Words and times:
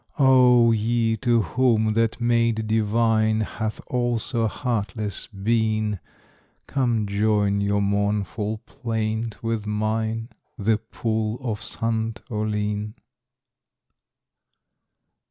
Oh! 0.17 0.71
ye 0.71 1.15
to 1.17 1.43
whom 1.43 1.89
that 1.91 2.19
maid 2.19 2.65
divine 2.65 3.41
Hath 3.41 3.79
also 3.85 4.47
heartless 4.47 5.27
been, 5.27 5.99
Come 6.65 7.05
join 7.05 7.61
your 7.61 7.83
mournful 7.83 8.57
plaint 8.65 9.43
with 9.43 9.67
mine, 9.67 10.29
The 10.57 10.79
pool 10.79 11.37
of 11.43 11.61
Sant' 11.61 12.23
Oline. 12.31 12.95